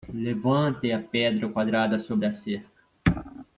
[0.27, 2.71] Levante a pedra quadrada sobre a cerca.